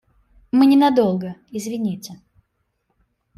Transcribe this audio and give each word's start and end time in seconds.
Мы 0.51 0.63
ненадолго, 0.65 1.35
извините. 1.51 2.19